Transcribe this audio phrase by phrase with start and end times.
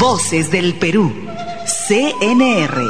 [0.00, 1.12] Voces del Perú.
[1.88, 2.82] CNR.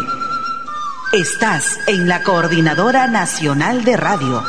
[1.13, 4.43] Estás en la Coordinadora Nacional de Radio.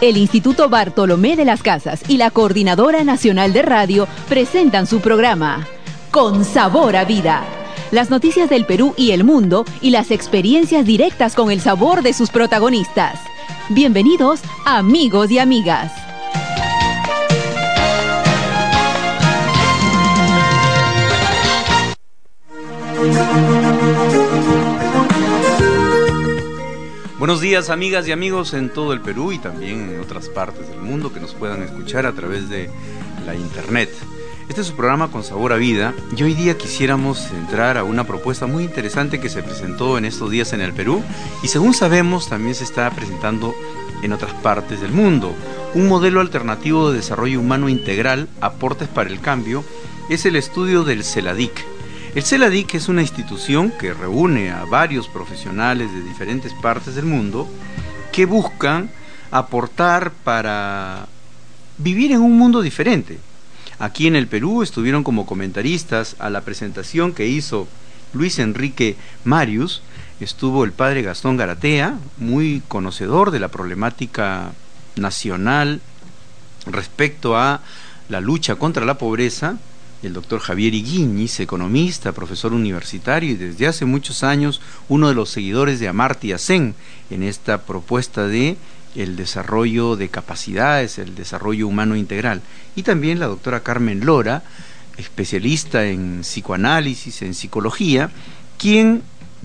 [0.00, 5.66] El Instituto Bartolomé de las Casas y la Coordinadora Nacional de Radio presentan su programa
[6.10, 7.55] Con Sabor a Vida
[7.96, 12.12] las noticias del Perú y el mundo y las experiencias directas con el sabor de
[12.12, 13.18] sus protagonistas.
[13.70, 15.94] Bienvenidos, amigos y amigas.
[27.18, 30.82] Buenos días amigas y amigos en todo el Perú y también en otras partes del
[30.82, 32.68] mundo que nos puedan escuchar a través de
[33.24, 33.88] la internet.
[34.48, 38.04] Este es su programa con sabor a vida y hoy día quisiéramos entrar a una
[38.04, 41.02] propuesta muy interesante que se presentó en estos días en el Perú
[41.42, 43.56] y según sabemos también se está presentando
[44.02, 45.34] en otras partes del mundo.
[45.74, 49.64] Un modelo alternativo de desarrollo humano integral, aportes para el cambio,
[50.10, 51.64] es el estudio del CELADIC.
[52.14, 57.48] El CELADIC es una institución que reúne a varios profesionales de diferentes partes del mundo
[58.12, 58.90] que buscan
[59.32, 61.08] aportar para
[61.78, 63.18] vivir en un mundo diferente,
[63.78, 67.68] Aquí en el Perú estuvieron como comentaristas a la presentación que hizo
[68.14, 69.82] Luis Enrique Marius,
[70.18, 74.52] estuvo el padre Gastón Garatea, muy conocedor de la problemática
[74.96, 75.82] nacional
[76.64, 77.60] respecto a
[78.08, 79.58] la lucha contra la pobreza,
[80.02, 85.30] el doctor Javier Iguiñiz, economista, profesor universitario y desde hace muchos años uno de los
[85.30, 86.74] seguidores de Amartya Sen
[87.10, 88.56] en esta propuesta de
[88.96, 92.42] el desarrollo de capacidades, el desarrollo humano integral.
[92.74, 94.42] Y también la doctora Carmen Lora,
[94.96, 98.10] especialista en psicoanálisis, en psicología,
[98.58, 99.02] quien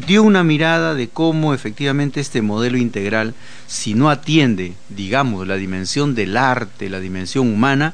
[0.07, 3.33] dio una mirada de cómo efectivamente este modelo integral,
[3.67, 7.93] si no atiende, digamos, la dimensión del arte, la dimensión humana,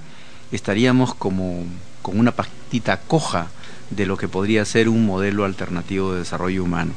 [0.52, 1.66] estaríamos como
[2.02, 3.48] con una pastita coja
[3.90, 6.94] de lo que podría ser un modelo alternativo de desarrollo humano.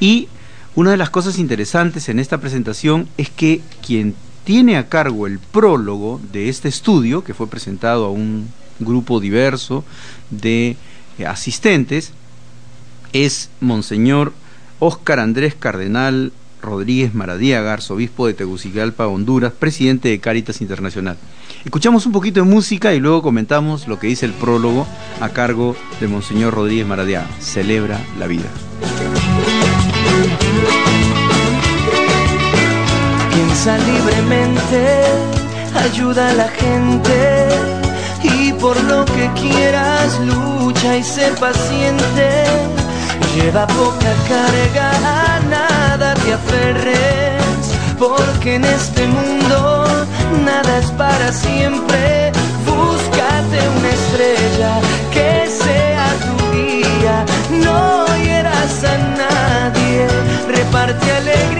[0.00, 0.28] Y
[0.74, 4.14] una de las cosas interesantes en esta presentación es que quien
[4.44, 8.48] tiene a cargo el prólogo de este estudio, que fue presentado a un
[8.78, 9.84] grupo diverso
[10.30, 10.76] de
[11.18, 12.12] eh, asistentes,
[13.12, 14.32] es Monseñor
[14.78, 16.32] Óscar Andrés Cardenal
[16.62, 21.16] Rodríguez Maradiaga, arzobispo de Tegucigalpa, Honduras, presidente de Cáritas Internacional.
[21.64, 24.86] Escuchamos un poquito de música y luego comentamos lo que dice el prólogo
[25.20, 27.28] a cargo de Monseñor Rodríguez Maradiaga.
[27.40, 28.46] Celebra la vida.
[33.32, 35.04] Piensa libremente,
[35.84, 37.48] ayuda a la gente
[38.22, 42.44] y por lo que quieras lucha y sé paciente.
[43.34, 44.90] Lleva poca carga,
[45.36, 47.42] a nada te aferres,
[47.98, 49.86] porque en este mundo
[50.44, 52.32] nada es para siempre.
[52.66, 54.80] Búscate una estrella
[55.12, 55.39] que
[60.90, 61.59] reparte alegría.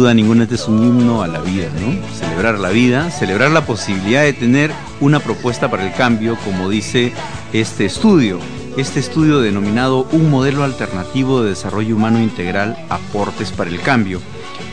[0.00, 1.94] duda ninguna este es un himno a la vida, ¿no?
[2.16, 7.12] Celebrar la vida, celebrar la posibilidad de tener una propuesta para el cambio, como dice
[7.52, 8.38] este estudio.
[8.78, 14.22] Este estudio denominado Un modelo alternativo de desarrollo humano integral, aportes para el cambio.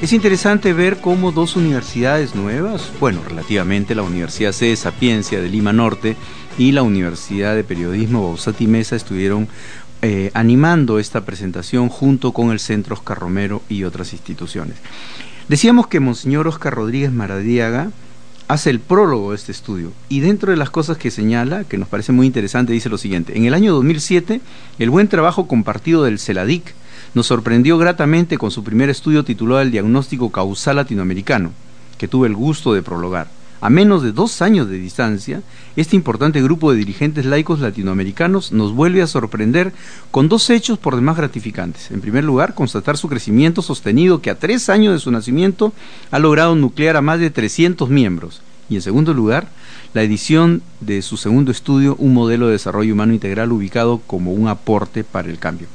[0.01, 5.49] Es interesante ver cómo dos universidades nuevas, bueno, relativamente la Universidad C de Sapiencia de
[5.49, 6.15] Lima Norte
[6.57, 9.49] y la Universidad de Periodismo Bausati Mesa estuvieron
[10.01, 14.77] eh, animando esta presentación junto con el Centro Oscar Romero y otras instituciones.
[15.47, 17.89] Decíamos que Monseñor Oscar Rodríguez Maradiaga
[18.47, 21.87] hace el prólogo de este estudio y dentro de las cosas que señala, que nos
[21.87, 23.37] parece muy interesante, dice lo siguiente.
[23.37, 24.41] En el año 2007,
[24.79, 26.73] el buen trabajo compartido del CELADIC
[27.13, 31.51] nos sorprendió gratamente con su primer estudio titulado El diagnóstico causal latinoamericano,
[31.97, 33.36] que tuve el gusto de prologar.
[33.59, 35.41] A menos de dos años de distancia,
[35.75, 39.73] este importante grupo de dirigentes laicos latinoamericanos nos vuelve a sorprender
[40.11, 41.89] con dos hechos por demás gratificantes.
[41.89, 45.73] En primer lugar, constatar su crecimiento sostenido que a tres años de su nacimiento
[46.11, 48.41] ha logrado nuclear a más de 300 miembros.
[48.69, 49.47] Y en segundo lugar,
[49.95, 54.49] la edición de su segundo estudio, Un modelo de desarrollo humano integral ubicado como un
[54.49, 55.67] aporte para el cambio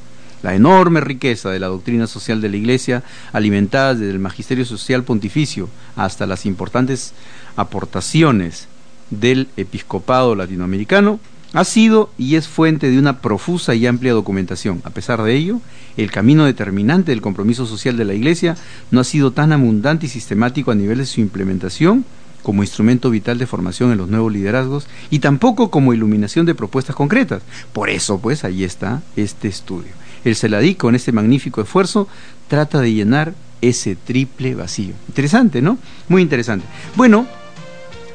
[0.43, 3.03] la enorme riqueza de la doctrina social de la Iglesia,
[3.33, 7.13] alimentada desde el magisterio social pontificio hasta las importantes
[7.57, 8.69] aportaciones
[9.11, 11.21] del episcopado latinoamericano,
[11.53, 14.81] ha sido y es fuente de una profusa y amplia documentación.
[14.85, 15.61] A pesar de ello,
[15.97, 18.57] el camino determinante del compromiso social de la Iglesia
[18.91, 22.05] no ha sido tan abundante y sistemático a nivel de su implementación
[22.43, 26.97] como instrumento vital de formación en los nuevos liderazgos y tampoco como iluminación de propuestas
[26.97, 27.43] concretas.
[27.73, 29.93] Por eso, pues, ahí está este estudio.
[30.25, 32.09] El Celadí, con este magnífico esfuerzo,
[32.49, 34.95] trata de llenar ese triple vacío.
[35.09, 35.79] Interesante, ¿no?
[36.09, 36.67] Muy interesante.
[36.97, 37.27] Bueno,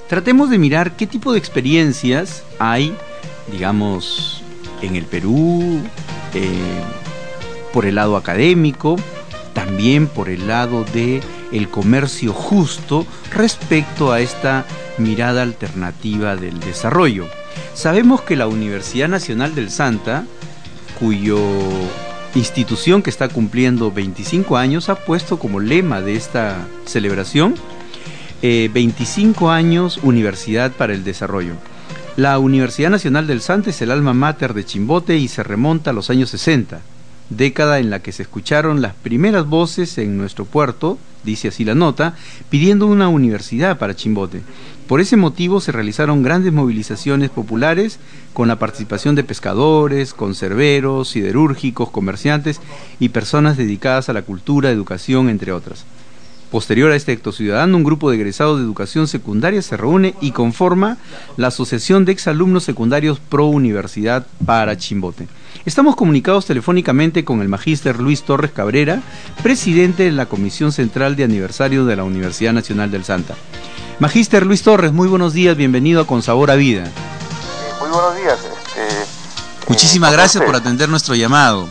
[0.07, 2.95] tratemos de mirar qué tipo de experiencias hay,
[3.51, 4.41] digamos,
[4.81, 5.81] en el Perú,
[6.33, 6.49] eh,
[7.73, 8.95] por el lado académico,
[9.53, 11.21] también por el lado de
[11.51, 14.65] el comercio justo respecto a esta
[14.97, 17.25] mirada alternativa del desarrollo.
[17.73, 20.25] Sabemos que la Universidad Nacional del Santa
[20.99, 21.39] cuyo
[22.35, 27.55] institución que está cumpliendo 25 años ha puesto como lema de esta celebración
[28.41, 31.53] 25 eh, años Universidad para el Desarrollo.
[32.15, 35.93] La Universidad Nacional del Sante es el alma mater de Chimbote y se remonta a
[35.93, 36.81] los años 60,
[37.29, 41.75] década en la que se escucharon las primeras voces en nuestro puerto, dice así la
[41.75, 42.15] nota,
[42.49, 44.41] pidiendo una universidad para Chimbote.
[44.87, 47.99] Por ese motivo se realizaron grandes movilizaciones populares
[48.33, 52.61] con la participación de pescadores, conserveros, siderúrgicos, comerciantes
[52.99, 55.85] y personas dedicadas a la cultura, educación, entre otras.
[56.51, 60.31] Posterior a este acto ciudadano, un grupo de egresados de educación secundaria se reúne y
[60.31, 60.97] conforma
[61.35, 65.27] la Asociación de Exalumnos Secundarios Pro Universidad para Chimbote.
[65.65, 69.01] Estamos comunicados telefónicamente con el magíster Luis Torres Cabrera,
[69.43, 73.35] presidente de la Comisión Central de Aniversario de la Universidad Nacional del Santa.
[73.99, 76.89] Magíster Luis Torres, muy buenos días, bienvenido a Con Sabor a Vida.
[77.81, 78.39] muy buenos días.
[78.39, 81.67] Este, Muchísimas eh, gracias por atender nuestro llamado.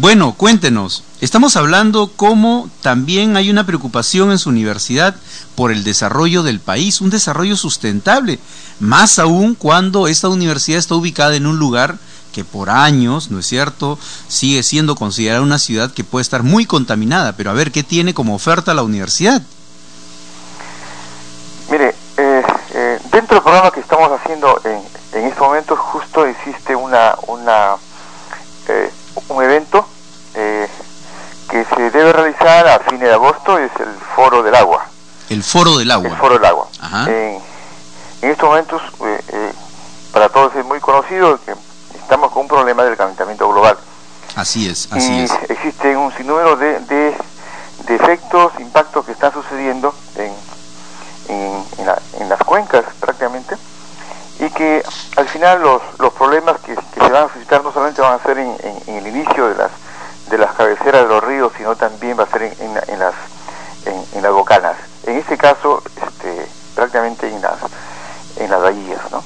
[0.00, 5.14] Bueno, cuéntenos, estamos hablando cómo también hay una preocupación en su universidad
[5.56, 8.38] por el desarrollo del país, un desarrollo sustentable,
[8.78, 11.98] más aún cuando esta universidad está ubicada en un lugar
[12.32, 16.64] que por años, ¿no es cierto?, sigue siendo considerada una ciudad que puede estar muy
[16.64, 19.42] contaminada, pero a ver qué tiene como oferta la universidad.
[21.70, 22.42] Mire, eh,
[22.72, 24.80] eh, dentro del programa que estamos haciendo en,
[25.18, 27.74] en estos momentos justo existe una, una
[28.66, 28.90] eh,
[29.28, 29.86] un evento
[31.90, 34.86] se debe realizar a fines de agosto, es el Foro del Agua.
[35.28, 36.08] El Foro del Agua.
[36.08, 36.68] El Foro del Agua.
[37.06, 37.40] En,
[38.22, 38.82] estos momentos,
[40.12, 41.54] para todos es muy conocido que
[41.98, 43.78] estamos con un problema del calentamiento global.
[44.36, 45.32] Así es, así y es.
[45.48, 47.14] Existe un sinnúmero de
[47.88, 50.32] efectos, impactos que están sucediendo en,
[52.18, 53.56] en, las cuencas prácticamente
[54.38, 54.82] y que
[55.16, 58.38] al final los, los problemas que, se van a suscitar no solamente van a ser
[58.38, 58.56] en,
[58.86, 59.70] el inicio de las
[60.28, 63.14] de las cabeceras de los ríos sino también va a ser en, las
[64.14, 67.58] en, las bocanas en este caso este, prácticamente en las
[68.36, 69.24] en las bahías ¿no?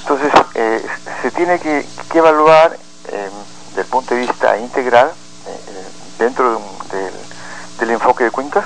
[0.00, 0.86] entonces eh,
[1.22, 2.76] se tiene que, evaluar
[3.08, 3.30] eh,
[3.68, 5.12] desde el punto de vista integral
[6.20, 6.60] eh, dentro
[7.78, 8.64] del enfoque de cuencas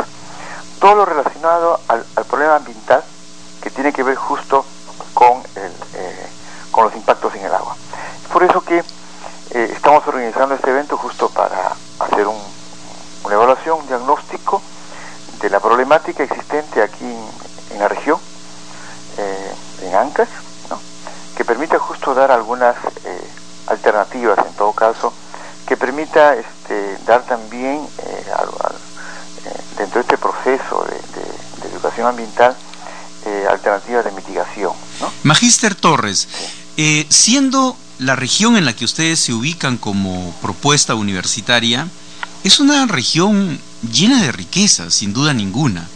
[0.84, 3.02] todo lo relacionado al, problema ambiental
[3.62, 4.66] que tiene que ver justo
[5.14, 6.26] con, el, eh,
[6.70, 7.75] con los impactos en el agua.
[8.30, 12.37] Por eso que eh, estamos organizando este evento justo para hacer un,
[13.25, 14.61] una evaluación, un diagnóstico
[15.40, 17.06] de la problemática existente aquí
[17.70, 18.18] en, la región,
[19.16, 20.28] eh, en Ancas,
[21.34, 22.76] que permita justo dar algunas
[23.68, 25.14] alternativas en todo caso,
[25.66, 26.37] que permita
[27.16, 27.80] este, dar también
[29.76, 32.56] dentro de este proceso proceso de, educación ambiental
[33.26, 34.73] eh, alternativas de mitigación.
[35.00, 35.11] ¿no?
[35.23, 36.28] Magíster Torres,
[36.76, 41.88] eh, siendo la región en la que ustedes se ubican como propuesta universitaria,
[42.42, 43.59] es una región
[43.90, 45.88] llena de riqueza, sin duda ninguna,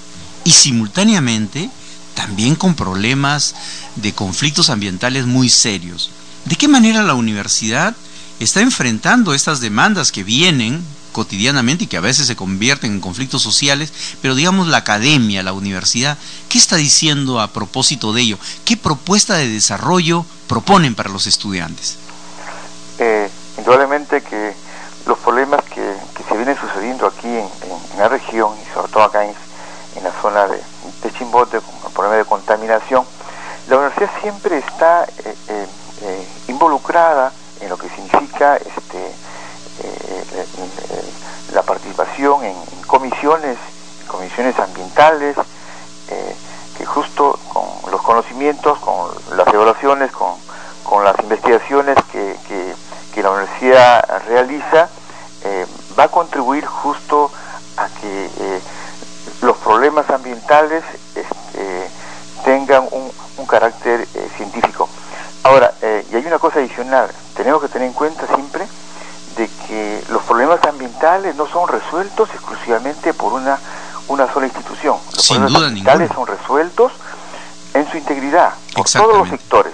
[0.44, 1.70] y simultáneamente
[2.14, 3.54] también con problemas
[3.96, 6.10] de conflictos ambientales muy serios.
[6.44, 7.94] ¿De qué manera la universidad
[8.40, 13.42] está enfrentando estas demandas que vienen cotidianamente y que a veces se convierten en conflictos
[13.42, 18.38] sociales, pero digamos la academia, la universidad, ¿qué está diciendo a propósito de ello?
[18.64, 21.98] ¿Qué propuesta de desarrollo proponen para los estudiantes?
[22.98, 24.54] Eh, indudablemente que
[25.06, 25.96] los problemas que,
[26.28, 27.48] se vienen sucediendo aquí en,
[27.96, 29.34] la región y sobre todo acá en,
[30.02, 30.58] la zona de,
[31.02, 33.04] de Chimbote, con el problema de contaminación,
[33.68, 35.66] la universidad siempre está eh,
[36.02, 39.12] eh, involucrada en lo que significa este,
[41.52, 42.56] la participación en,
[42.86, 43.56] comisiones,
[44.06, 45.36] comisiones ambientales,
[46.76, 52.36] que justo con los conocimientos, con las evaluaciones, con, las investigaciones que,
[53.14, 54.88] que la universidad realiza,
[55.44, 55.66] eh,
[55.98, 57.30] va a contribuir justo
[57.76, 58.60] a que eh,
[59.42, 61.90] los problemas ambientales este,
[62.44, 63.08] tengan un,
[63.46, 64.88] carácter eh, científico.
[65.42, 68.47] Ahora, y hay una cosa adicional, tenemos que tener en cuenta siempre
[71.08, 73.58] no son resueltos exclusivamente por una,
[74.08, 74.98] una sola institución.
[75.14, 76.92] Los problemas ambientales son resueltos
[77.72, 79.72] en su integridad por todos los sectores.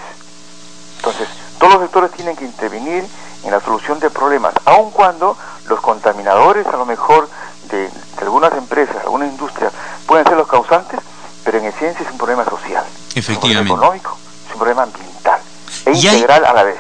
[0.99, 3.05] Entonces, todos los sectores tienen que intervenir
[3.43, 5.37] en la solución de problemas, aun cuando
[5.67, 7.29] los contaminadores a lo mejor
[7.69, 7.91] de,
[8.23, 9.73] algunas empresas, algunas industrias,
[10.07, 11.01] pueden ser los causantes,
[11.45, 12.85] pero en esencia es un problema social.
[13.15, 13.73] Efectivamente.
[13.73, 15.41] un problema económico, es un problema ambiental
[15.85, 16.79] e integral a la vez.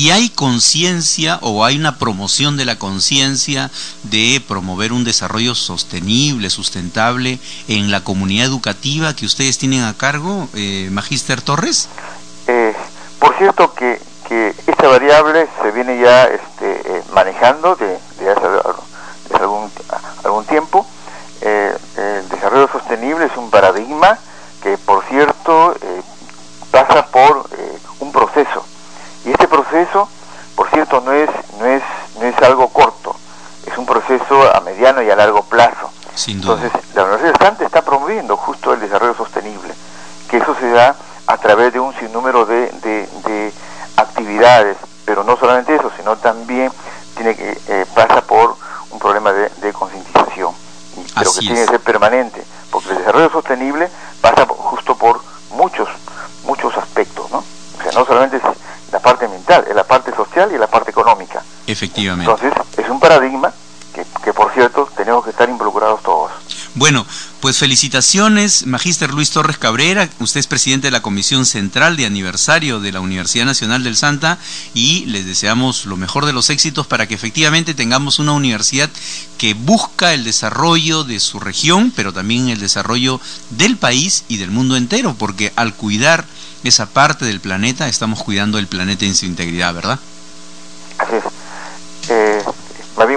[0.00, 3.68] ¿Y hay conciencia o hay una promoción de la conciencia
[4.04, 10.48] de promover un desarrollo sostenible, sustentable en la comunidad educativa que ustedes tienen a cargo,
[10.54, 11.88] eh, Magíster Torres?
[12.46, 12.76] Eh,
[13.18, 18.46] por cierto que que esta variable se viene ya este, eh, manejando desde hace
[19.34, 19.68] algún,
[20.22, 20.86] algún tiempo.
[21.40, 24.16] Eh, el desarrollo sostenible es un paradigma
[24.62, 26.02] que, por cierto, eh,
[26.70, 27.48] pasa por
[27.98, 28.64] un proceso.
[29.24, 30.08] Y este proceso,
[30.54, 31.28] por cierto, no es,
[31.58, 31.82] no, es,
[32.18, 33.14] no es algo corto,
[33.66, 35.42] es un proceso a mediano y a largo
[36.32, 39.74] Entonces, la Universidad de Santa está promoviendo justo el desarrollo sostenible,
[40.30, 40.94] que eso se da
[41.26, 43.52] a través de un sinnúmero de
[43.96, 46.70] actividades, pero no solamente eso, sino también
[47.18, 48.56] tiene que eh, pasa por
[48.90, 50.54] un problema de, concientización,
[51.16, 55.20] pero que tiene que ser permanente, porque el desarrollo sostenible pasa justo por
[55.50, 55.88] muchos
[56.44, 57.38] muchos aspectos, ¿no?
[57.38, 58.42] O sea, no solamente es
[58.92, 61.42] la parte ambiental, es la parte social y la parte económica.
[61.66, 62.30] Efectivamente.
[62.30, 63.52] Entonces, es un paradigma
[63.92, 66.32] que, que por cierto, tenemos que estar involucrados todos.
[66.74, 67.04] Bueno,
[67.48, 72.78] pues felicitaciones, Magíster Luis Torres Cabrera, usted es presidente de la Comisión Central de Aniversario
[72.78, 74.36] de la Universidad Nacional del Santa
[74.74, 78.90] y les deseamos lo mejor de los éxitos para que efectivamente tengamos una universidad
[79.38, 84.50] que busca el desarrollo de su región, pero también el desarrollo del país y del
[84.50, 86.26] mundo entero, porque al cuidar
[86.64, 89.98] esa parte del planeta estamos cuidando el planeta en su integridad, ¿verdad?
[90.98, 91.24] Así es.
[92.10, 92.42] Eh,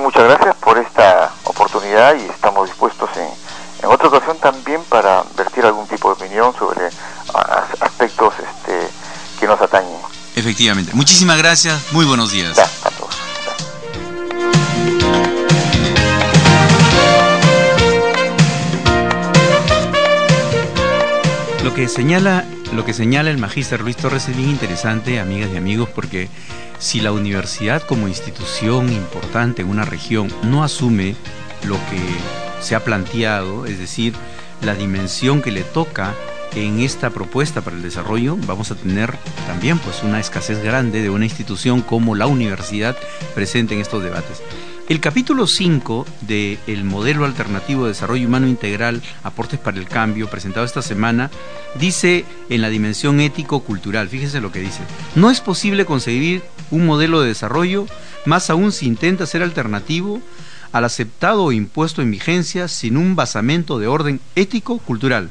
[0.01, 3.27] muchas gracias por esta oportunidad y estamos dispuestos en
[3.81, 6.89] en otra ocasión también para vertir algún tipo de opinión sobre
[7.79, 8.87] aspectos este,
[9.39, 9.97] que nos atañen.
[10.35, 10.91] Efectivamente.
[10.93, 11.91] Muchísimas gracias.
[11.91, 12.57] Muy buenos días.
[12.57, 13.15] a todos.
[21.63, 25.57] Lo que señala, lo que señala el magíster Luis Torres es bien interesante, amigas y
[25.57, 26.29] amigos, porque
[26.79, 31.15] si la universidad como institución importante en una región no asume
[31.63, 34.13] lo que se ha planteado, es decir,
[34.61, 36.13] la dimensión que le toca
[36.55, 41.09] en esta propuesta para el desarrollo, vamos a tener también pues una escasez grande de
[41.09, 42.97] una institución como la universidad
[43.33, 44.41] presente en estos debates.
[44.89, 50.29] El capítulo 5 del el modelo alternativo de desarrollo humano integral, aportes para el cambio,
[50.29, 51.31] presentado esta semana,
[51.79, 54.81] dice en la dimensión ético-cultural, fíjense lo que dice,
[55.15, 57.85] no es posible concebir un modelo de desarrollo,
[58.25, 60.21] más aún si intenta ser alternativo,
[60.71, 65.29] al aceptado o impuesto en vigencia sin un basamento de orden ético-cultural,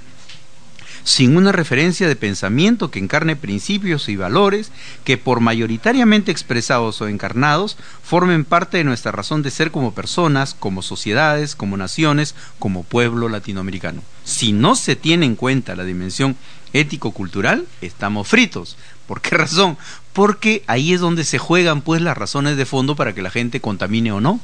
[1.04, 4.70] sin una referencia de pensamiento que encarne principios y valores
[5.04, 10.54] que por mayoritariamente expresados o encarnados formen parte de nuestra razón de ser como personas,
[10.54, 14.02] como sociedades, como naciones, como pueblo latinoamericano.
[14.25, 16.37] Si no se tiene en cuenta la dimensión
[16.73, 18.76] ético-cultural, estamos fritos.
[19.06, 19.76] ¿Por qué razón?
[20.12, 23.61] Porque ahí es donde se juegan pues las razones de fondo para que la gente
[23.61, 24.40] contamine o no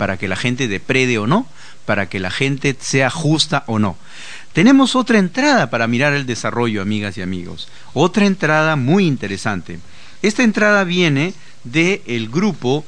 [0.00, 1.46] para que la gente deprede o no,
[1.84, 3.98] para que la gente sea justa o no.
[4.54, 7.68] Tenemos otra entrada para mirar el desarrollo, amigas y amigos.
[7.92, 9.78] Otra entrada muy interesante.
[10.22, 12.82] Esta entrada viene del grupo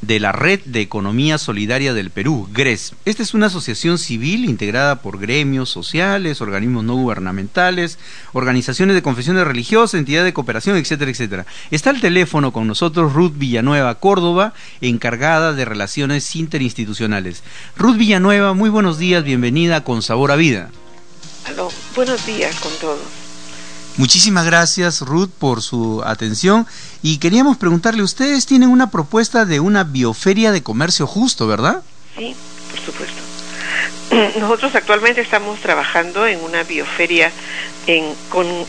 [0.00, 2.94] de la Red de Economía Solidaria del Perú, GRES.
[3.04, 7.98] Esta es una asociación civil integrada por gremios sociales, organismos no gubernamentales,
[8.32, 11.46] organizaciones de confesiones religiosas, entidades de cooperación, etcétera, etcétera.
[11.70, 17.42] Está al teléfono con nosotros Ruth Villanueva Córdoba, encargada de relaciones interinstitucionales.
[17.76, 20.70] Ruth Villanueva, muy buenos días, bienvenida con Sabor a Vida.
[21.46, 23.27] Aló, buenos días con todos.
[23.98, 26.68] Muchísimas gracias Ruth por su atención
[27.02, 31.82] y queríamos preguntarle, ustedes tienen una propuesta de una bioferia de comercio justo, ¿verdad?
[32.16, 32.32] Sí,
[32.70, 34.38] por supuesto.
[34.40, 37.32] Nosotros actualmente estamos trabajando en una bioferia
[37.88, 38.04] en,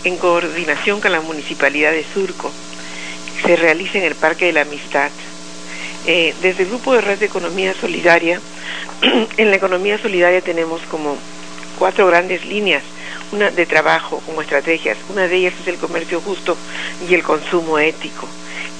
[0.03, 2.51] en coordinación con la Municipalidad de Surco.
[3.45, 5.11] Se realiza en el Parque de la Amistad.
[6.07, 8.41] Eh, desde el Grupo de Red de Economía Solidaria,
[9.37, 11.17] en la economía solidaria tenemos como
[11.77, 12.81] cuatro grandes líneas
[13.31, 14.97] una de trabajo como estrategias.
[15.09, 16.57] Una de ellas es el comercio justo
[17.07, 18.27] y el consumo ético.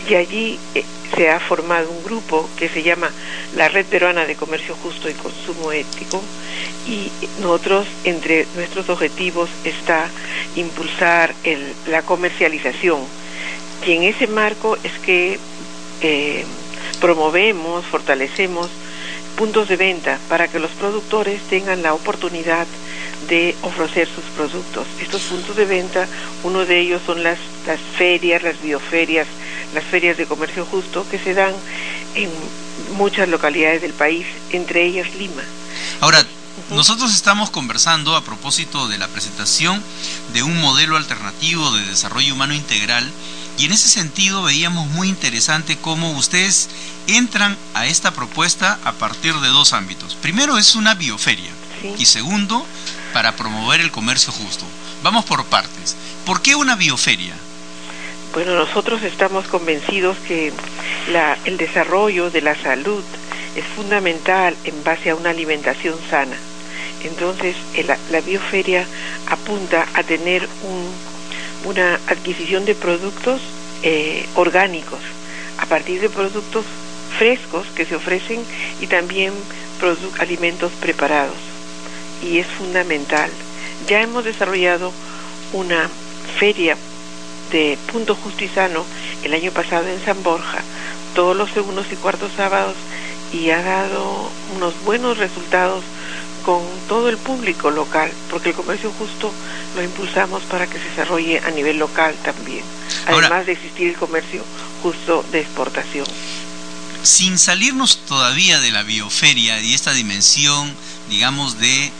[0.09, 0.83] Y allí eh,
[1.15, 3.09] se ha formado un grupo que se llama
[3.55, 6.21] la Red Peruana de Comercio Justo y Consumo Ético
[6.87, 10.07] y nosotros entre nuestros objetivos está
[10.55, 11.33] impulsar
[11.87, 13.01] la comercialización
[13.85, 15.39] y en ese marco es que
[16.01, 16.45] eh,
[16.99, 18.69] promovemos, fortalecemos
[19.37, 22.88] puntos de venta para que los productores tengan la oportunidad de
[23.61, 24.87] ofrecer sus productos.
[24.99, 26.07] Estos puntos de venta,
[26.43, 29.27] uno de ellos son las, las ferias, las bioferias,
[29.73, 31.53] las ferias de comercio justo que se dan
[32.15, 32.29] en
[32.93, 35.43] muchas localidades del país, entre ellas Lima.
[36.01, 36.25] Ahora,
[36.71, 39.81] nosotros estamos conversando a propósito de la presentación
[40.33, 43.09] de un modelo alternativo de desarrollo humano integral
[43.57, 46.69] y en ese sentido veíamos muy interesante cómo ustedes
[47.07, 50.15] entran a esta propuesta a partir de dos ámbitos.
[50.15, 51.51] Primero es una bioferia
[51.97, 52.65] y segundo
[53.13, 54.65] para promover el comercio justo.
[55.03, 55.95] Vamos por partes.
[56.25, 57.33] ¿Por qué una bioferia?
[58.33, 60.53] Bueno, nosotros estamos convencidos que
[61.45, 63.03] el desarrollo de la salud
[63.55, 66.37] es fundamental en base a una alimentación sana.
[67.03, 67.55] Entonces,
[68.11, 68.85] la bioferia
[69.27, 70.47] apunta a tener
[71.65, 73.41] una adquisición de productos
[73.81, 74.99] eh, orgánicos
[75.57, 76.65] a partir de productos
[77.17, 78.43] frescos que se ofrecen
[78.81, 79.33] y también
[80.19, 81.37] alimentos preparados
[82.23, 83.29] y es fundamental.
[83.87, 84.91] Ya hemos desarrollado
[85.53, 85.89] una
[86.39, 86.77] feria
[87.51, 88.85] de punto justo y sano
[89.23, 90.61] el año pasado en San Borja,
[91.15, 92.75] todos los segundos y cuartos sábados
[93.33, 95.83] y ha dado unos buenos resultados
[96.43, 99.31] con todo el público local, porque el comercio justo
[99.75, 102.63] lo impulsamos para que se desarrolle a nivel local también,
[103.05, 104.43] además de existir el comercio
[104.81, 106.05] justo de exportación.
[107.03, 110.73] Sin salirnos todavía de la bioferia y esta dimensión,
[111.09, 111.91] digamos, de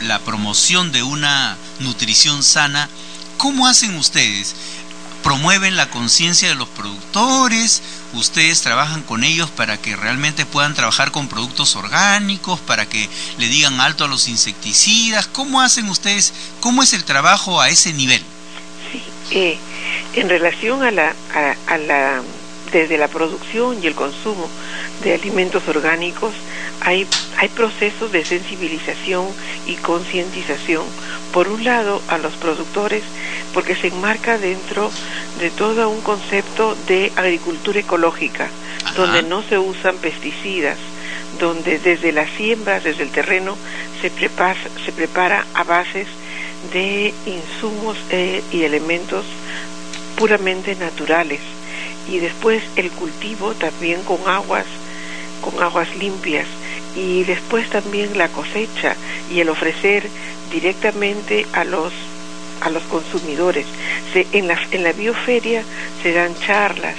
[0.00, 2.88] la promoción de una nutrición sana,
[3.36, 4.54] ¿cómo hacen ustedes?
[5.22, 7.82] ¿Promueven la conciencia de los productores?
[8.12, 13.48] ¿Ustedes trabajan con ellos para que realmente puedan trabajar con productos orgánicos, para que le
[13.48, 15.26] digan alto a los insecticidas?
[15.26, 16.34] ¿Cómo hacen ustedes?
[16.60, 18.22] ¿Cómo es el trabajo a ese nivel?
[18.92, 19.58] Sí, eh,
[20.14, 21.14] en relación a la,
[21.66, 22.22] a la,
[22.70, 24.48] desde la producción y el consumo
[25.02, 26.34] de alimentos orgánicos,
[26.84, 27.06] hay,
[27.38, 29.26] hay procesos de sensibilización
[29.66, 30.84] y concientización.
[31.32, 33.02] Por un lado, a los productores,
[33.52, 34.90] porque se enmarca dentro
[35.40, 38.50] de todo un concepto de agricultura ecológica,
[38.96, 40.78] donde no se usan pesticidas,
[41.40, 43.56] donde desde las siembras, desde el terreno,
[44.02, 46.06] se prepara, se prepara a bases
[46.72, 49.24] de insumos eh, y elementos
[50.16, 51.40] puramente naturales.
[52.10, 54.66] Y después el cultivo también con aguas,
[55.40, 56.46] con aguas limpias
[56.96, 58.96] y después también la cosecha
[59.30, 60.08] y el ofrecer
[60.50, 61.92] directamente a los
[62.60, 63.66] a los consumidores.
[64.14, 65.62] En, la, en la bioferia
[66.02, 66.94] se dan charlas.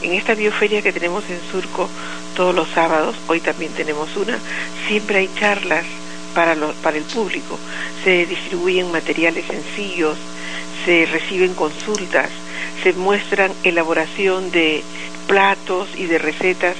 [0.00, 1.88] En esta bioferia que tenemos en Surco
[2.34, 4.38] todos los sábados, hoy también tenemos una,
[4.88, 5.84] siempre hay charlas
[6.34, 7.58] para, para el público.
[8.04, 10.16] Se distribuyen materiales sencillos,
[10.84, 12.30] se reciben consultas,
[12.82, 14.82] se muestran elaboración de
[15.26, 16.76] platos y de recetas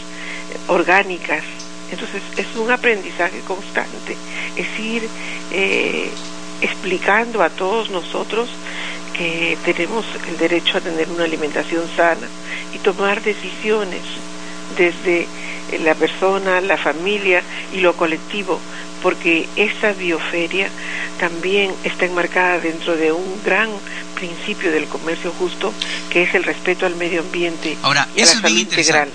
[0.69, 1.45] orgánicas
[1.93, 4.17] entonces es un aprendizaje constante,
[4.57, 5.09] es ir
[5.53, 6.11] eh,
[6.61, 8.49] explicando a todos nosotros
[9.17, 12.27] que tenemos el derecho a tener una alimentación sana
[12.75, 14.01] y tomar decisiones
[14.77, 15.27] desde
[15.85, 18.59] la persona, la familia y lo colectivo,
[19.03, 20.69] porque esa bioferia
[21.19, 23.71] también está enmarcada dentro de un gran
[24.15, 25.73] principio del comercio justo,
[26.11, 29.09] que es el respeto al medio ambiente Ahora, y a la salud integral.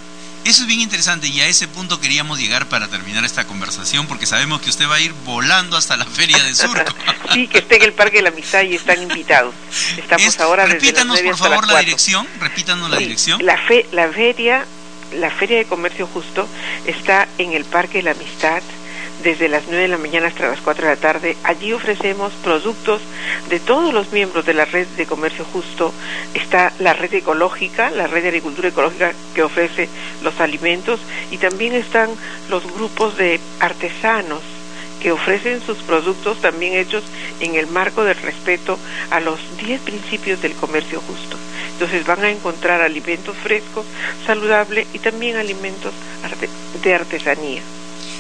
[0.48, 4.26] Eso es bien interesante y a ese punto queríamos llegar para terminar esta conversación porque
[4.26, 6.94] sabemos que usted va a ir volando hasta la Feria de Surco.
[7.34, 9.54] sí, que esté en el Parque de la Amistad y están invitados.
[9.98, 13.46] Estamos ahora repítanos, desde por favor la dirección, repítanos la dirección.
[13.46, 14.66] La, fe, la feria
[15.20, 16.48] la Feria de Comercio Justo
[16.86, 18.62] está en el Parque de la Amistad
[19.24, 21.38] desde las 9 de la mañana hasta las 4 de la tarde.
[21.44, 23.02] Allí ofrecemos productos
[23.50, 25.94] de todos los miembros de la red de comercio justo.
[26.34, 29.90] Está la red ecológica, la red de agricultura ecológica que ofrece
[30.24, 31.00] los alimentos
[31.32, 32.10] y también están
[32.50, 34.42] los grupos de artesanos
[35.02, 37.04] que ofrecen sus productos también hechos
[37.40, 38.80] en el marco del respeto
[39.12, 41.38] a los 10 principios del comercio justo.
[41.74, 43.86] Entonces van a encontrar alimentos frescos,
[44.26, 45.94] saludables y también alimentos
[46.82, 47.62] de artesanía.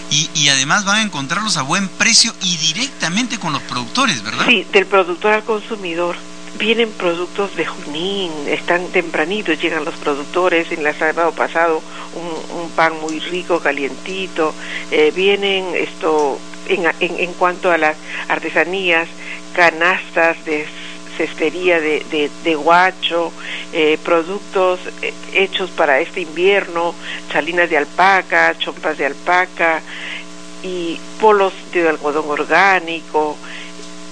[0.09, 4.45] Y, además van a encontrarlos a buen precio y directamente con los productores, ¿verdad?
[4.47, 6.15] Sí, del productor al consumidor.
[6.57, 11.83] Vienen productos de Junín, están tempranitos, llegan los productores, en el sábado pasado
[12.15, 14.53] un, pan muy rico, calientito,
[14.91, 19.07] eh, vienen esto en, en, cuanto a las artesanías,
[19.53, 20.65] canastas de
[21.17, 23.31] cestería de, de, guacho,
[23.73, 26.93] eh, productos eh, hechos para este invierno,
[27.31, 29.81] salinas de alpaca, chompas de alpaca
[30.63, 33.35] y polos de algodón orgánico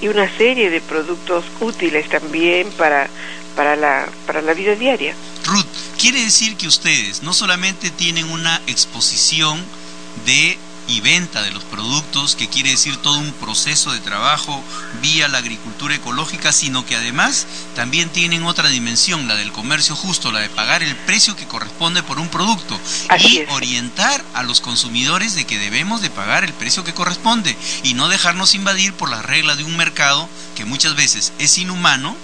[0.02, 3.08] y una serie de productos útiles también para,
[3.56, 5.16] para, la, para la vida diaria.
[5.46, 5.66] Ruth,
[6.00, 9.64] quiere decir que ustedes no solamente tienen una exposición
[10.26, 14.64] de y venta de los productos, que quiere decir todo un proceso de trabajo
[15.02, 20.32] vía la agricultura ecológica, sino que además también tienen otra dimensión, la del comercio justo,
[20.32, 22.80] la de pagar el precio que corresponde por un producto
[23.20, 27.94] y orientar a los consumidores de que debemos de pagar el precio que corresponde y
[27.94, 32.16] no dejarnos invadir por las reglas de un mercado que muchas veces es inhumano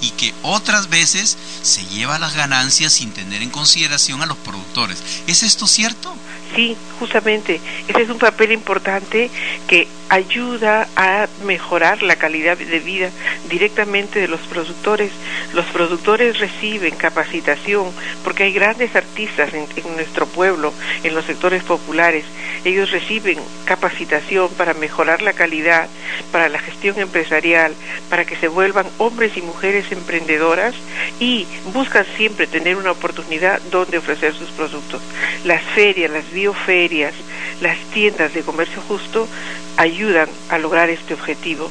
[0.00, 4.98] y que otras veces se lleva las ganancias sin tener en consideración a los productores.
[5.26, 6.16] ¿Es esto cierto?
[6.54, 9.30] Sí, justamente, ese es un papel importante
[9.66, 13.10] que ayuda a mejorar la calidad de vida
[13.48, 15.12] directamente de los productores.
[15.54, 17.86] Los productores reciben capacitación
[18.24, 22.24] porque hay grandes artistas en, nuestro pueblo, en los sectores populares.
[22.64, 25.88] Ellos reciben capacitación para mejorar la calidad,
[26.32, 27.72] para la gestión empresarial,
[28.10, 30.74] para que se vuelvan hombres y mujeres emprendedoras
[31.20, 35.00] y buscan siempre tener una oportunidad donde ofrecer sus productos.
[35.44, 37.14] Las ferias, las bioferias,
[37.60, 39.28] las tiendas de comercio justo
[39.76, 39.99] ayudan
[40.48, 41.70] a lograr este objetivo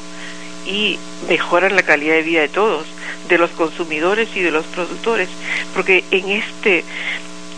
[0.64, 2.86] y mejoran la calidad de vida de todos,
[3.28, 5.28] de los consumidores y de los productores,
[5.74, 6.84] porque en este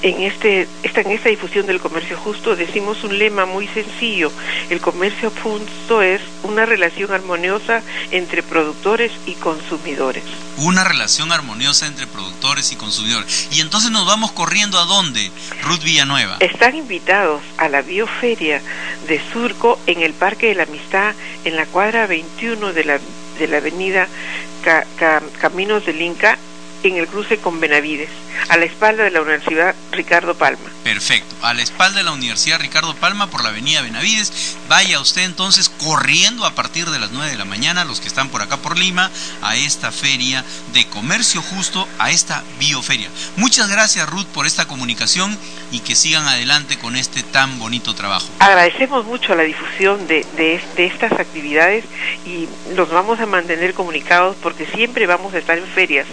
[0.03, 4.33] en este esta, en esta difusión del comercio justo decimos un lema muy sencillo
[4.71, 10.25] el comercio justo es una relación armoniosa entre productores y consumidores.
[10.59, 13.49] Una relación armoniosa entre productores y consumidores.
[13.53, 15.31] Y entonces nos vamos corriendo a dónde
[15.63, 16.37] Ruth Villanueva.
[16.41, 18.61] Están invitados a la bioferia
[19.09, 23.01] de Surco en el Parque de la Amistad en la cuadra 21 de la
[23.39, 24.09] de la avenida
[25.41, 26.39] Caminos del Inca
[26.83, 28.11] en el cruce con Benavides,
[28.49, 30.71] a la espalda de la Universidad Ricardo Palma.
[30.85, 34.57] Perfecto, a la espalda de la Universidad Ricardo Palma por la avenida Benavides.
[34.69, 38.29] Vaya usted entonces corriendo a partir de las 9 de la mañana, los que están
[38.29, 39.11] por acá por Lima,
[39.43, 43.09] a esta feria de comercio justo, a esta bioferia.
[43.37, 45.37] Muchas gracias Ruth por esta comunicación
[45.71, 48.27] y que sigan adelante con este tan bonito trabajo.
[48.39, 51.85] Agradecemos mucho la difusión de, de, estas actividades
[52.27, 56.07] y nos vamos a mantener comunicados porque siempre vamos a estar en ferias.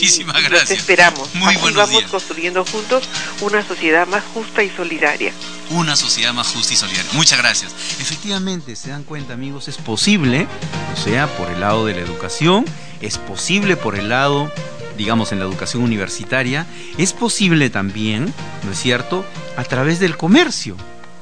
[0.00, 0.70] Muchísimas gracias.
[0.70, 1.34] Los esperamos.
[1.34, 3.08] Muy Así vamos construyendo juntos
[3.40, 5.32] una sociedad más justa y solidaria.
[5.70, 7.10] Una sociedad más justa y solidaria.
[7.14, 7.72] Muchas gracias.
[8.00, 10.46] Efectivamente, se dan cuenta amigos, es posible,
[10.94, 12.64] o sea, por el lado de la educación,
[13.00, 14.50] es posible por el lado
[14.96, 16.66] digamos, en la educación universitaria,
[16.98, 18.34] es posible también,
[18.64, 19.24] ¿no es cierto?,
[19.56, 20.76] a través del comercio.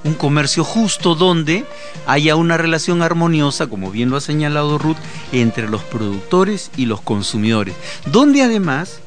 [0.05, 1.65] Un comercio justo donde
[2.07, 4.97] haya una relación armoniosa, como bien lo ha señalado Ruth,
[5.33, 7.75] entre los productores y los consumidores.
[8.07, 9.01] Donde además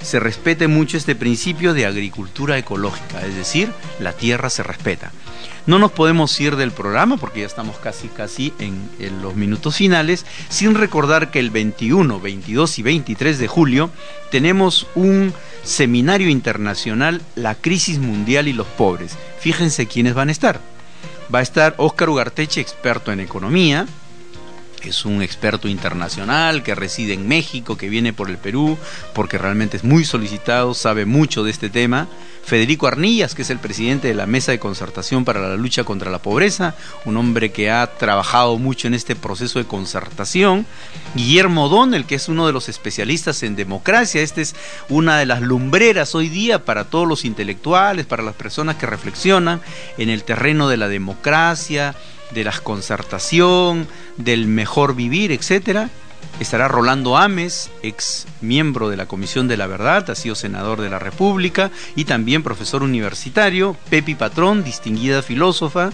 [0.00, 3.70] se respete mucho este principio de agricultura ecológica, es decir,
[4.00, 5.12] la tierra se respeta.
[5.66, 8.88] No nos podemos ir del programa porque ya estamos casi casi en,
[9.20, 13.90] los minutos finales sin recordar que el 21, 22 y 23 de julio
[14.30, 15.34] tenemos un
[15.68, 19.16] seminario internacional La crisis mundial y los pobres.
[19.38, 20.60] Fíjense quiénes van a estar.
[21.32, 23.86] Va a estar Óscar Ugarteche, experto en economía,
[24.88, 28.78] es un experto internacional que reside en México, que viene por el Perú,
[29.14, 32.08] porque realmente es muy solicitado, sabe mucho de este tema.
[32.48, 36.10] Federico Arnillas, que es el presidente de la Mesa de Concertación para la Lucha contra
[36.10, 40.64] la Pobreza, un hombre que ha trabajado mucho en este proceso de concertación.
[41.14, 44.22] Guillermo Donnell, que es uno de los especialistas en democracia.
[44.22, 44.54] Esta es
[44.88, 49.60] una de las lumbreras hoy día para todos los intelectuales, para las personas que reflexionan
[49.98, 51.96] en el terreno de la democracia,
[52.30, 55.90] de la concertación, del mejor vivir, etcétera
[56.40, 60.88] Estará Rolando Ames, ex miembro de la Comisión de la Verdad, ha sido senador de
[60.88, 63.76] la República y también profesor universitario.
[63.90, 65.90] Pepi Patrón, distinguida filósofa,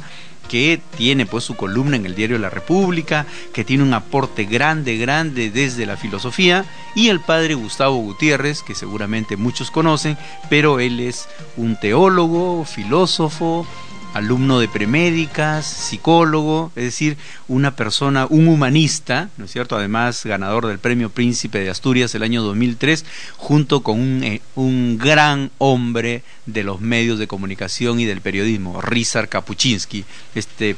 [0.48, 4.96] que tiene pues su columna en el diario La República, que tiene un aporte grande,
[4.98, 10.18] grande desde la filosofía, y el padre Gustavo Gutiérrez, que seguramente muchos conocen,
[10.50, 13.66] pero él es un teólogo, filósofo,
[14.14, 17.16] alumno de premédicas, psicólogo, es decir,
[17.48, 19.76] una persona, un humanista, ¿no es cierto?
[19.76, 23.04] Además, ganador del Premio Príncipe de Asturias el año 2003,
[23.36, 28.80] junto con un, eh, un gran hombre de los medios de comunicación y del periodismo,
[28.80, 30.76] Rizar Kapuczynski, este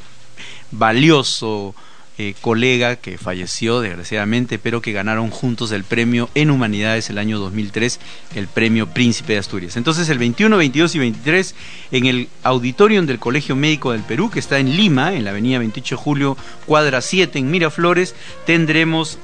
[0.71, 1.75] valioso
[2.19, 7.37] eh, colega que falleció desgraciadamente, pero que ganaron juntos el premio en Humanidades el año
[7.39, 7.99] 2003,
[8.35, 9.77] el premio Príncipe de Asturias.
[9.77, 11.55] Entonces el 21, 22 y 23
[11.91, 15.59] en el auditorium del Colegio Médico del Perú, que está en Lima, en la avenida
[15.59, 19.19] 28 de Julio, cuadra 7 en Miraflores, tendremos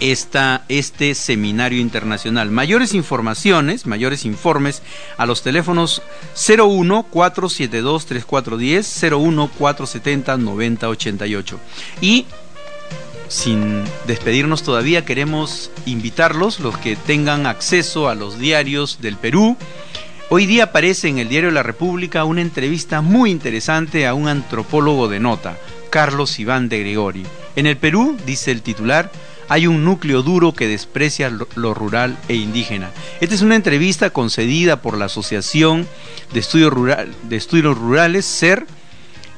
[0.00, 2.50] esta, este seminario internacional.
[2.50, 4.82] Mayores informaciones, mayores informes
[5.16, 6.02] a los teléfonos
[6.34, 11.60] 01 472 3410, 01 470 9088.
[12.00, 12.26] Y
[13.28, 19.56] sin despedirnos todavía, queremos invitarlos, los que tengan acceso a los diarios del Perú.
[20.30, 25.08] Hoy día aparece en el diario La República una entrevista muy interesante a un antropólogo
[25.08, 25.58] de nota,
[25.90, 27.24] Carlos Iván de Gregori.
[27.56, 29.10] En el Perú, dice el titular,
[29.48, 32.90] hay un núcleo duro que desprecia lo, rural e indígena.
[33.20, 35.86] Esta es una entrevista concedida por la Asociación
[36.32, 38.66] de Estudios, Rurales, SER,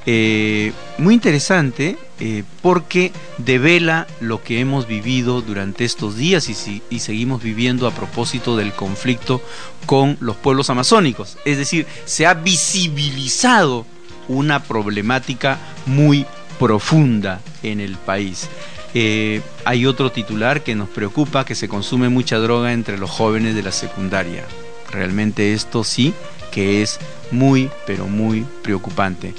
[0.07, 7.43] eh, muy interesante eh, porque devela lo que hemos vivido durante estos días y, seguimos
[7.43, 9.43] viviendo a propósito del conflicto
[9.87, 11.37] con los pueblos amazónicos.
[11.45, 13.87] Es decir, se ha visibilizado
[14.29, 16.27] una problemática muy
[16.59, 18.49] profunda en el país.
[18.93, 23.63] Hay otro titular que nos preocupa, que se consume mucha droga entre los jóvenes de
[23.63, 24.45] la secundaria.
[24.91, 26.13] Realmente esto sí
[26.51, 26.99] que es
[27.31, 29.35] muy, pero muy preocupante.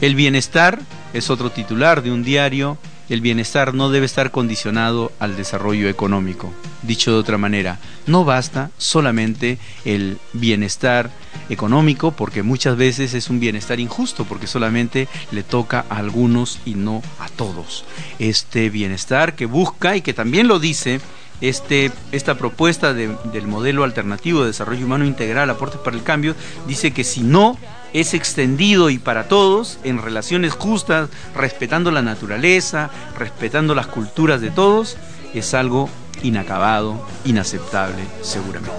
[0.00, 0.78] El bienestar
[1.12, 2.78] es otro titular de un diario
[3.10, 6.52] el bienestar no debe estar condicionado al desarrollo económico.
[6.82, 11.10] Dicho de otra manera, no basta solamente el bienestar
[11.48, 16.76] económico porque muchas veces es un bienestar injusto porque solamente le toca a algunos y
[16.76, 17.84] no a todos.
[18.20, 21.00] Este bienestar que busca y que también lo dice
[21.40, 26.36] este, esta propuesta del modelo alternativo de desarrollo humano integral, aportes para el cambio,
[26.68, 27.58] dice que si no
[27.92, 34.50] es extendido y para todos, en relaciones justas, respetando la naturaleza, respetando las culturas de
[34.50, 34.96] todos,
[35.34, 35.88] es algo
[36.22, 38.76] inacabado, inaceptable, seguramente.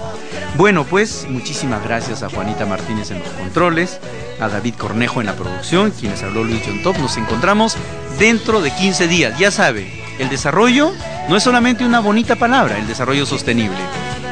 [0.58, 4.00] Bueno, pues muchísimas gracias a Juanita Martínez en los controles,
[4.40, 6.98] a David Cornejo en la producción, quienes habló Luis John Top.
[6.98, 7.76] Nos encontramos
[8.20, 9.40] dentro de 15 días.
[9.40, 10.92] Ya sabe, el desarrollo
[11.30, 13.80] no es solamente una bonita palabra, el desarrollo sostenible.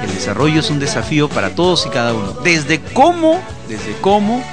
[0.03, 2.33] El desarrollo es un desafío para todos y cada uno.
[2.43, 4.43] Desde cómo, desde cómo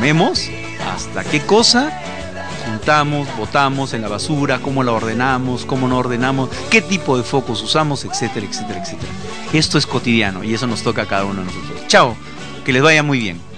[0.00, 0.48] comemos
[0.90, 1.92] hasta qué cosa
[2.64, 7.62] juntamos, botamos en la basura, cómo la ordenamos, cómo no ordenamos, qué tipo de focos
[7.62, 9.12] usamos, etcétera, etcétera, etcétera.
[9.52, 11.86] Esto es cotidiano y eso nos toca a cada uno de nosotros.
[11.86, 12.16] Chao,
[12.64, 13.49] que les vaya muy bien.